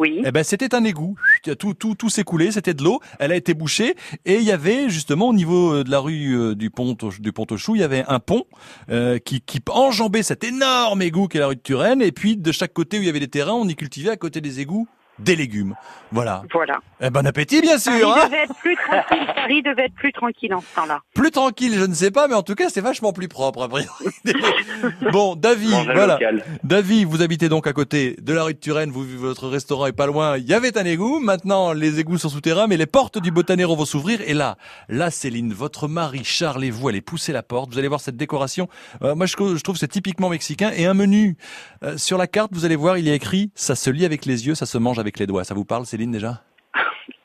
Oui. 0.00 0.22
Eh 0.24 0.32
ben, 0.32 0.42
c'était 0.42 0.74
un 0.74 0.82
égout. 0.84 1.14
Tout, 1.58 1.74
tout, 1.74 1.94
tout 1.94 2.08
s'écoulait, 2.08 2.52
c'était 2.52 2.72
de 2.72 2.82
l'eau. 2.82 3.00
Elle 3.18 3.32
a 3.32 3.36
été 3.36 3.52
bouchée 3.52 3.96
et 4.24 4.36
il 4.36 4.42
y 4.44 4.50
avait 4.50 4.88
justement 4.88 5.28
au 5.28 5.34
niveau 5.34 5.74
euh, 5.74 5.84
de 5.84 5.90
la 5.90 5.98
rue 5.98 6.34
euh, 6.34 6.54
du 6.54 6.70
pont 6.70 6.96
du 7.18 7.32
pont 7.32 7.46
Chou, 7.58 7.76
il 7.76 7.82
y 7.82 7.84
avait 7.84 8.04
un 8.08 8.18
pont 8.18 8.44
euh, 8.88 9.18
qui, 9.18 9.42
qui 9.42 9.60
enjambait 9.68 10.22
cet 10.22 10.42
énorme 10.42 11.02
égout 11.02 11.28
qu'est 11.28 11.38
la 11.38 11.48
rue 11.48 11.56
de 11.56 11.60
Turenne. 11.60 12.00
Et 12.00 12.12
puis 12.12 12.38
de 12.38 12.50
chaque 12.50 12.72
côté 12.72 12.98
où 12.98 13.02
il 13.02 13.06
y 13.06 13.10
avait 13.10 13.20
des 13.20 13.28
terrains, 13.28 13.52
on 13.52 13.68
y 13.68 13.76
cultivait 13.76 14.08
à 14.08 14.16
côté 14.16 14.40
des 14.40 14.60
égouts 14.60 14.88
des 15.20 15.36
légumes. 15.36 15.74
Voilà. 16.12 16.42
Voilà. 16.52 16.80
Eh 17.00 17.08
bon 17.08 17.24
appétit, 17.24 17.60
bien 17.60 17.78
sûr. 17.78 17.92
Paris 18.12 18.20
hein 18.20 18.26
devait 18.26 18.42
être 18.42 18.54
plus 18.60 18.76
tranquille. 18.76 19.26
Paris 19.36 19.62
devait 19.62 19.84
être 19.84 19.94
plus 19.94 20.12
tranquille 20.12 20.54
en 20.54 20.60
ce 20.60 20.66
temps-là. 20.74 21.00
plus 21.14 21.30
tranquille, 21.30 21.72
je 21.78 21.84
ne 21.84 21.94
sais 21.94 22.10
pas, 22.10 22.26
mais 22.26 22.34
en 22.34 22.42
tout 22.42 22.56
cas, 22.56 22.68
c'est 22.68 22.80
vachement 22.80 23.12
plus 23.12 23.28
propre. 23.28 23.62
a 23.62 23.68
priori. 23.68 23.86
bon, 25.12 25.36
David, 25.36 25.70
voilà. 25.84 26.14
local. 26.14 26.44
David, 26.64 27.06
vous 27.06 27.22
habitez 27.22 27.48
donc 27.48 27.66
à 27.66 27.72
côté 27.72 28.16
de 28.20 28.32
la 28.32 28.42
rue 28.44 28.54
de 28.54 28.58
Turenne, 28.58 28.90
vous, 28.90 29.04
votre 29.18 29.48
restaurant 29.48 29.86
est 29.86 29.92
pas 29.92 30.06
loin, 30.06 30.36
il 30.36 30.44
y 30.48 30.54
avait 30.54 30.76
un 30.78 30.84
égout, 30.84 31.20
maintenant 31.20 31.72
les 31.72 32.00
égouts 32.00 32.18
sont 32.18 32.28
souterrains, 32.28 32.66
mais 32.66 32.76
les 32.76 32.86
portes 32.86 33.18
du 33.18 33.30
Botanero 33.30 33.76
vont 33.76 33.84
s'ouvrir, 33.84 34.20
et 34.26 34.34
là, 34.34 34.56
là 34.88 35.10
Céline, 35.10 35.52
votre 35.52 35.88
mari 35.88 36.22
Charles 36.24 36.64
et 36.64 36.70
vous 36.70 36.88
allez 36.88 37.00
pousser 37.00 37.32
la 37.32 37.42
porte, 37.42 37.72
vous 37.72 37.78
allez 37.78 37.88
voir 37.88 38.00
cette 38.00 38.16
décoration, 38.16 38.68
Euh, 39.02 39.14
moi 39.14 39.26
je, 39.26 39.34
trouve- 39.34 39.56
je 39.56 39.62
trouve 39.62 39.76
que 39.76 39.80
c'est 39.80 39.88
typiquement 39.88 40.28
mexicain, 40.28 40.70
et 40.76 40.86
un 40.86 40.94
menu, 40.94 41.36
Euh, 41.82 41.96
sur 41.96 42.18
la 42.18 42.26
carte, 42.26 42.50
vous 42.52 42.64
allez 42.66 42.76
voir, 42.76 42.98
il 42.98 43.06
y 43.06 43.10
a 43.10 43.14
écrit, 43.14 43.52
ça 43.54 43.74
se 43.74 43.88
lit 43.90 44.04
avec 44.04 44.26
les 44.26 44.46
yeux, 44.46 44.54
ça 44.54 44.66
se 44.66 44.76
mange 44.76 44.98
avec 44.98 45.09
les 45.18 45.26
doigts, 45.26 45.44
ça 45.44 45.54
vous 45.54 45.64
parle 45.64 45.86
Céline 45.86 46.12
déjà 46.12 46.42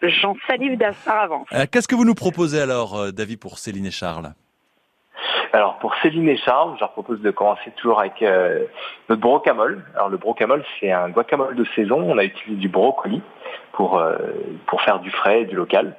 J'en 0.02 0.36
salive 0.48 0.78
d'affaires 0.78 1.22
avant. 1.22 1.46
Euh, 1.54 1.66
Qu'est-ce 1.72 1.88
que 1.88 1.96
vous 1.96 2.06
nous 2.06 2.16
proposez 2.16 2.62
alors, 2.62 2.96
euh, 2.96 3.12
David, 3.12 3.40
pour 3.40 3.58
Céline 3.58 3.86
et 3.86 3.92
Charles? 3.92 4.34
Alors 5.54 5.78
pour 5.80 5.96
Céline 6.02 6.28
et 6.28 6.36
Charles, 6.36 6.74
je 6.76 6.82
leur 6.82 6.92
propose 6.92 7.22
de 7.22 7.32
commencer 7.32 7.72
toujours 7.78 8.02
avec 8.02 8.22
euh, 8.22 8.66
notre 9.08 9.22
brocamole. 9.22 9.86
Alors 9.96 10.10
le 10.10 10.18
brocamole, 10.18 10.66
c'est 10.80 10.92
un 10.92 11.10
guacamole 11.10 11.56
de 11.56 11.66
saison. 11.76 12.02
On 12.02 12.18
a 12.18 12.26
utilisé 12.26 12.60
du 12.60 12.68
brocoli 12.68 13.22
pour 13.72 13.98
euh, 13.98 14.18
pour 14.68 14.82
faire 14.82 15.00
du 15.00 15.12
frais 15.12 15.44
et 15.44 15.46
du 15.46 15.56
local. 15.56 15.96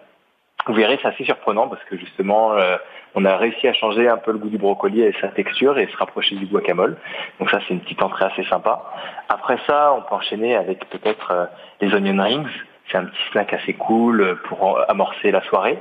Vous 0.67 0.75
verrez, 0.75 0.99
c'est 1.01 1.09
assez 1.09 1.25
surprenant 1.25 1.69
parce 1.69 1.83
que 1.85 1.97
justement, 1.97 2.55
euh, 2.55 2.77
on 3.15 3.25
a 3.25 3.37
réussi 3.37 3.69
à 3.69 3.73
changer 3.73 4.09
un 4.09 4.17
peu 4.17 4.33
le 4.33 4.39
goût 4.39 4.49
du 4.49 4.59
brocoli 4.59 5.03
et 5.03 5.15
sa 5.21 5.29
texture 5.29 5.79
et 5.79 5.87
se 5.87 5.97
rapprocher 5.97 6.35
du 6.37 6.47
guacamole. 6.47 6.97
Donc 7.39 7.51
ça, 7.51 7.61
c'est 7.67 7.75
une 7.75 7.81
petite 7.81 8.03
entrée 8.03 8.25
assez 8.25 8.45
sympa. 8.45 8.83
Après 9.29 9.59
ça, 9.67 9.93
on 9.93 10.03
peut 10.03 10.15
enchaîner 10.15 10.57
avec 10.57 10.89
peut-être 10.89 11.31
euh, 11.31 11.47
les 11.81 11.95
onion 11.95 12.23
rings. 12.23 12.49
C'est 12.91 12.99
un 12.99 13.05
petit 13.05 13.23
snack 13.33 13.53
assez 13.53 13.75
cool 13.75 14.21
euh, 14.21 14.35
pour 14.49 14.81
amorcer 14.89 15.31
la 15.31 15.43
soirée. 15.43 15.79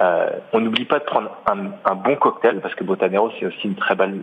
Euh, 0.00 0.30
on 0.52 0.60
n'oublie 0.60 0.84
pas 0.84 0.98
de 0.98 1.04
prendre 1.04 1.30
un, 1.46 1.70
un 1.84 1.94
bon 1.94 2.16
cocktail 2.16 2.60
parce 2.60 2.74
que 2.74 2.84
Botanero 2.84 3.32
c'est 3.38 3.46
aussi 3.46 3.66
une 3.66 3.74
très 3.74 3.94
belle, 3.94 4.20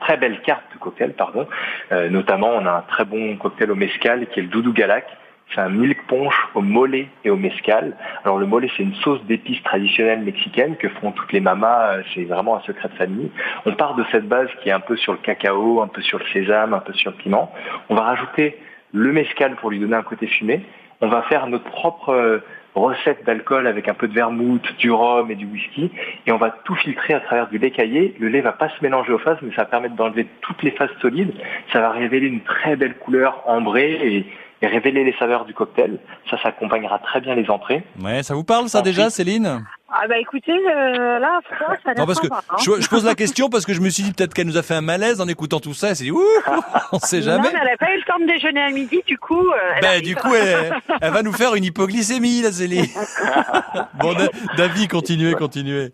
très, 0.00 0.16
belle 0.16 0.40
carte 0.42 0.62
de 0.72 0.78
cocktail, 0.78 1.12
pardon. 1.14 1.46
Euh, 1.92 2.08
notamment, 2.08 2.48
on 2.48 2.66
a 2.66 2.70
un 2.70 2.82
très 2.82 3.04
bon 3.04 3.36
cocktail 3.36 3.70
au 3.70 3.74
mezcal 3.74 4.26
qui 4.28 4.40
est 4.40 4.42
le 4.42 4.48
Doudou 4.48 4.72
Galac. 4.72 5.06
C'est 5.54 5.60
un 5.60 5.70
milk 5.70 5.98
punch 6.08 6.34
au 6.54 6.60
mollet 6.60 7.08
et 7.24 7.30
au 7.30 7.36
mezcal. 7.36 7.96
Alors 8.24 8.38
le 8.38 8.46
mollet 8.46 8.68
c'est 8.76 8.82
une 8.82 8.94
sauce 8.96 9.22
d'épices 9.24 9.62
traditionnelle 9.62 10.20
mexicaine 10.20 10.76
que 10.76 10.88
font 10.88 11.12
toutes 11.12 11.32
les 11.32 11.40
mamas. 11.40 11.94
euh, 11.94 12.02
C'est 12.14 12.24
vraiment 12.24 12.56
un 12.56 12.60
secret 12.60 12.88
de 12.88 12.94
famille. 12.94 13.30
On 13.64 13.72
part 13.72 13.94
de 13.94 14.04
cette 14.10 14.28
base 14.28 14.48
qui 14.62 14.68
est 14.68 14.72
un 14.72 14.80
peu 14.80 14.96
sur 14.96 15.12
le 15.12 15.18
cacao, 15.18 15.80
un 15.80 15.88
peu 15.88 16.02
sur 16.02 16.18
le 16.18 16.26
sésame, 16.32 16.74
un 16.74 16.80
peu 16.80 16.92
sur 16.92 17.10
le 17.12 17.16
piment. 17.16 17.50
On 17.88 17.94
va 17.94 18.02
rajouter 18.02 18.58
le 18.92 19.12
mezcal 19.12 19.56
pour 19.56 19.70
lui 19.70 19.78
donner 19.78 19.96
un 19.96 20.02
côté 20.02 20.26
fumé. 20.26 20.62
On 21.00 21.08
va 21.08 21.22
faire 21.22 21.46
notre 21.46 21.64
propre 21.64 22.10
euh, 22.10 22.38
recette 22.74 23.24
d'alcool 23.24 23.66
avec 23.66 23.88
un 23.88 23.94
peu 23.94 24.08
de 24.08 24.14
vermouth, 24.14 24.76
du 24.78 24.90
rhum 24.90 25.30
et 25.30 25.34
du 25.34 25.46
whisky, 25.46 25.90
et 26.26 26.32
on 26.32 26.36
va 26.36 26.50
tout 26.64 26.74
filtrer 26.74 27.14
à 27.14 27.20
travers 27.20 27.48
du 27.48 27.58
lait 27.58 27.70
caillé. 27.70 28.14
Le 28.18 28.28
lait 28.28 28.40
va 28.40 28.52
pas 28.52 28.68
se 28.68 28.82
mélanger 28.82 29.12
aux 29.12 29.18
phases, 29.18 29.38
mais 29.42 29.50
ça 29.54 29.62
va 29.62 29.66
permettre 29.66 29.94
d'enlever 29.94 30.26
toutes 30.40 30.62
les 30.62 30.72
phases 30.72 30.90
solides. 31.00 31.32
Ça 31.72 31.80
va 31.80 31.90
révéler 31.90 32.26
une 32.26 32.40
très 32.40 32.76
belle 32.76 32.94
couleur 32.94 33.42
ambrée 33.46 33.98
et, 34.02 34.26
et 34.60 34.66
révéler 34.66 35.04
les 35.04 35.14
saveurs 35.18 35.44
du 35.44 35.54
cocktail. 35.54 35.98
Ça, 36.30 36.36
ça 36.42 36.48
accompagnera 36.48 36.98
très 36.98 37.20
bien 37.20 37.34
les 37.34 37.48
entrées. 37.48 37.84
Ouais, 38.02 38.22
ça 38.22 38.34
vous 38.34 38.44
parle 38.44 38.68
ça 38.68 38.80
Ensuite- 38.80 38.94
déjà, 38.96 39.10
Céline? 39.10 39.62
Ah 39.90 40.06
bah 40.06 40.18
écoutez, 40.18 40.52
euh, 40.52 41.18
là, 41.18 41.40
ça, 41.58 41.74
ça 41.82 41.94
Non, 41.94 42.04
parce 42.04 42.20
que 42.20 42.26
hein. 42.26 42.40
je, 42.62 42.78
je 42.82 42.88
pose 42.90 43.06
la 43.06 43.14
question 43.14 43.48
parce 43.48 43.64
que 43.64 43.72
je 43.72 43.80
me 43.80 43.88
suis 43.88 44.02
dit 44.02 44.12
peut-être 44.12 44.34
qu'elle 44.34 44.46
nous 44.46 44.58
a 44.58 44.62
fait 44.62 44.74
un 44.74 44.82
malaise 44.82 45.20
en 45.22 45.28
écoutant 45.28 45.60
tout 45.60 45.72
ça. 45.72 45.88
Elle 45.90 45.96
s'est 45.96 46.04
dit, 46.04 46.10
ouh, 46.10 46.22
on 46.92 46.98
sait 46.98 47.22
jamais. 47.22 47.38
Non, 47.44 47.50
mais 47.54 47.58
elle 47.62 47.68
n'a 47.70 47.76
pas 47.78 47.90
eu 47.94 47.96
le 47.96 48.02
temps 48.04 48.18
de 48.20 48.26
déjeuner 48.26 48.60
à 48.60 48.68
midi, 48.70 49.00
du 49.06 49.16
coup. 49.16 49.40
euh, 49.48 49.72
elle 49.76 49.80
Ben, 49.82 50.02
du 50.02 50.14
coup, 50.14 50.34
elle, 50.34 50.74
elle 51.00 51.12
va 51.12 51.22
nous 51.22 51.32
faire 51.32 51.54
une 51.54 51.64
hypoglycémie, 51.64 52.42
la 52.42 52.52
Céline. 52.52 52.84
bon, 53.94 54.12
Da- 54.12 54.28
David, 54.58 54.90
continuez, 54.90 55.32
continuez. 55.34 55.90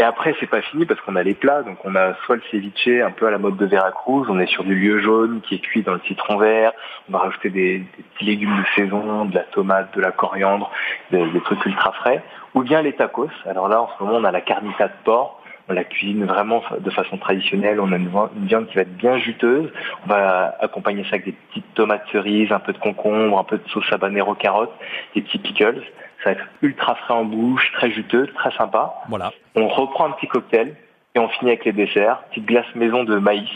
Et 0.00 0.02
après, 0.02 0.34
c'est 0.40 0.46
pas 0.46 0.62
fini 0.62 0.86
parce 0.86 0.98
qu'on 1.02 1.14
a 1.14 1.22
les 1.22 1.34
plats. 1.34 1.62
Donc, 1.62 1.76
on 1.84 1.94
a 1.94 2.14
soit 2.24 2.36
le 2.36 2.42
ceviche, 2.50 2.88
un 3.04 3.10
peu 3.10 3.26
à 3.26 3.30
la 3.30 3.36
mode 3.36 3.58
de 3.58 3.66
Veracruz. 3.66 4.24
On 4.30 4.40
est 4.40 4.46
sur 4.46 4.64
du 4.64 4.74
lieu 4.74 4.98
jaune 4.98 5.42
qui 5.42 5.56
est 5.56 5.58
cuit 5.58 5.82
dans 5.82 5.92
le 5.92 6.00
citron 6.06 6.38
vert. 6.38 6.72
On 7.10 7.12
va 7.12 7.18
rajouter 7.18 7.50
des, 7.50 7.84
petits 8.14 8.24
légumes 8.24 8.56
de 8.56 8.64
saison, 8.74 9.26
de 9.26 9.34
la 9.34 9.42
tomate, 9.42 9.94
de 9.94 10.00
la 10.00 10.10
coriandre, 10.10 10.70
des 11.10 11.40
trucs 11.44 11.66
ultra 11.66 11.92
frais. 11.92 12.24
Ou 12.54 12.62
bien 12.62 12.80
les 12.80 12.94
tacos. 12.94 13.28
Alors 13.44 13.68
là, 13.68 13.82
en 13.82 13.90
ce 13.90 14.02
moment, 14.02 14.16
on 14.16 14.24
a 14.24 14.32
la 14.32 14.40
carnita 14.40 14.88
de 14.88 14.94
porc. 15.04 15.39
On 15.70 15.72
la 15.72 15.84
cuisine 15.84 16.24
vraiment 16.24 16.62
de 16.80 16.90
façon 16.90 17.16
traditionnelle. 17.16 17.78
On 17.80 17.92
a 17.92 17.96
une 17.96 18.08
vi- 18.08 18.28
une 18.40 18.46
viande 18.46 18.66
qui 18.66 18.74
va 18.74 18.82
être 18.82 18.96
bien 18.96 19.18
juteuse. 19.18 19.70
On 20.04 20.08
va 20.08 20.56
accompagner 20.60 21.04
ça 21.04 21.10
avec 21.10 21.26
des 21.26 21.32
petites 21.32 21.74
tomates 21.74 22.02
cerises, 22.10 22.50
un 22.50 22.58
peu 22.58 22.72
de 22.72 22.78
concombre, 22.78 23.38
un 23.38 23.44
peu 23.44 23.58
de 23.58 23.68
sauce 23.68 23.90
habanero 23.92 24.34
carotte, 24.34 24.72
des 25.14 25.22
petits 25.22 25.38
pickles. 25.38 25.82
Ça 26.24 26.30
va 26.30 26.32
être 26.32 26.44
ultra 26.62 26.96
frais 26.96 27.14
en 27.14 27.24
bouche, 27.24 27.70
très 27.74 27.90
juteux, 27.92 28.26
très 28.34 28.50
sympa. 28.56 28.94
Voilà. 29.08 29.30
On 29.54 29.68
reprend 29.68 30.06
un 30.06 30.10
petit 30.10 30.26
cocktail 30.26 30.74
et 31.14 31.18
on 31.20 31.28
finit 31.28 31.52
avec 31.52 31.64
les 31.64 31.72
desserts. 31.72 32.18
Petite 32.30 32.46
glace 32.46 32.66
maison 32.74 33.04
de 33.04 33.16
maïs. 33.16 33.48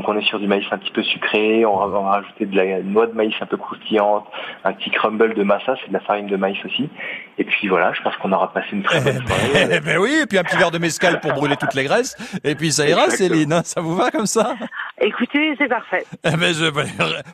Donc 0.00 0.08
on 0.08 0.18
est 0.18 0.24
sur 0.24 0.40
du 0.40 0.46
maïs 0.46 0.64
un 0.70 0.78
petit 0.78 0.92
peu 0.92 1.02
sucré, 1.02 1.66
on 1.66 1.76
va, 1.76 2.00
rajouter 2.00 2.46
de 2.46 2.56
la 2.56 2.80
noix 2.80 3.06
de 3.06 3.12
maïs 3.12 3.34
un 3.42 3.44
peu 3.44 3.58
croustillante, 3.58 4.24
un 4.64 4.72
petit 4.72 4.88
crumble 4.88 5.34
de 5.34 5.42
massa, 5.42 5.74
c'est 5.82 5.88
de 5.88 5.92
la 5.92 6.00
farine 6.00 6.26
de 6.26 6.36
maïs 6.36 6.56
aussi. 6.64 6.88
Et 7.36 7.44
puis 7.44 7.68
voilà, 7.68 7.92
je 7.92 8.00
pense 8.00 8.16
qu'on 8.16 8.32
aura 8.32 8.50
passé 8.50 8.68
une 8.72 8.82
très 8.82 9.02
bonne 9.02 9.26
soirée. 9.26 9.68
Eh 9.72 9.80
ben 9.80 9.98
oui, 9.98 10.20
et 10.22 10.26
puis 10.26 10.38
un 10.38 10.42
petit 10.42 10.56
verre 10.56 10.70
de 10.70 10.78
mescal 10.78 11.20
pour 11.20 11.34
brûler 11.34 11.56
toutes 11.58 11.74
les 11.74 11.84
graisses. 11.84 12.16
Et 12.44 12.54
puis 12.54 12.72
ça 12.72 12.88
ira, 12.88 13.10
Céline, 13.10 13.52
hein, 13.52 13.60
ça 13.62 13.82
vous 13.82 13.94
va 13.94 14.10
comme 14.10 14.24
ça? 14.24 14.54
Écoutez, 15.02 15.54
c'est 15.58 15.68
parfait. 15.68 16.06
Eh 16.24 16.34
ben 16.36 16.54
je, 16.54 16.70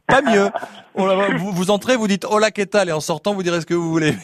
pas 0.08 0.22
mieux. 0.22 0.50
Vous, 1.38 1.52
vous 1.52 1.70
entrez, 1.70 1.94
vous 1.94 2.08
dites 2.08 2.24
hola 2.24 2.50
qu'est 2.50 2.74
et 2.74 2.92
en 2.92 3.00
sortant 3.00 3.34
vous 3.34 3.44
direz 3.44 3.60
ce 3.60 3.66
que 3.66 3.74
vous 3.74 3.90
voulez. 3.90 4.12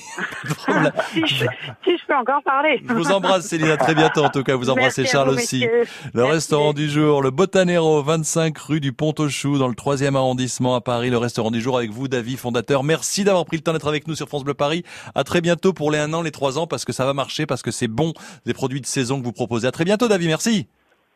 si, 1.12 1.20
je, 1.26 1.46
si, 1.84 1.96
je, 1.96 2.06
peux 2.06 2.16
encore 2.16 2.42
parler. 2.42 2.82
Je 2.88 2.92
vous 2.92 3.12
embrasse 3.12 3.46
Céline, 3.46 3.70
à 3.70 3.76
très 3.76 3.94
bientôt 3.94 4.24
en 4.24 4.30
tout 4.30 4.42
cas. 4.42 4.56
Vous 4.56 4.70
embrassez 4.70 5.04
Charles 5.04 5.30
aussi. 5.30 5.64
Le 6.12 6.24
restaurant 6.24 6.72
du 6.72 6.88
jour, 6.88 7.22
le 7.22 7.30
Botanero, 7.30 8.02
25 8.02 8.31
rue 8.36 8.80
du 8.80 8.92
Pont-aux-Choux, 8.92 9.58
dans 9.58 9.68
le 9.68 9.74
3e 9.74 10.16
arrondissement 10.16 10.74
à 10.74 10.80
Paris. 10.80 11.10
Le 11.10 11.18
restaurant 11.18 11.50
du 11.50 11.60
jour 11.60 11.76
avec 11.76 11.90
vous, 11.90 12.08
David, 12.08 12.38
fondateur. 12.38 12.82
Merci 12.84 13.24
d'avoir 13.24 13.44
pris 13.44 13.56
le 13.56 13.62
temps 13.62 13.72
d'être 13.72 13.88
avec 13.88 14.06
nous 14.08 14.14
sur 14.14 14.28
France 14.28 14.44
Bleu 14.44 14.54
Paris. 14.54 14.84
À 15.14 15.24
très 15.24 15.40
bientôt 15.40 15.72
pour 15.72 15.90
les 15.90 15.98
1 15.98 16.12
an, 16.12 16.22
les 16.22 16.30
3 16.30 16.58
ans, 16.58 16.66
parce 16.66 16.84
que 16.84 16.92
ça 16.92 17.04
va 17.04 17.14
marcher, 17.14 17.46
parce 17.46 17.62
que 17.62 17.70
c'est 17.70 17.88
bon, 17.88 18.12
des 18.46 18.54
produits 18.54 18.80
de 18.80 18.86
saison 18.86 19.20
que 19.20 19.24
vous 19.24 19.32
proposez. 19.32 19.66
À 19.66 19.72
très 19.72 19.84
bientôt 19.84 20.08
David, 20.08 20.28
merci. 20.28 20.68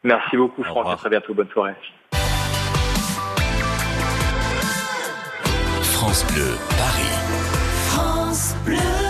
Merci 0.05 0.37
beaucoup 0.37 0.63
Franck, 0.63 0.87
à 0.89 0.97
très 0.97 1.11
bientôt, 1.11 1.35
bonne 1.35 1.49
soirée. 1.49 1.75
France 5.83 6.25
Bleu, 6.33 6.57
Paris. 6.69 7.17
France 7.89 8.55
Bleu. 8.65 9.06